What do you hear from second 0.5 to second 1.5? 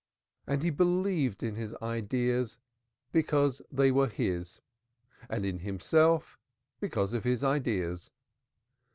he believed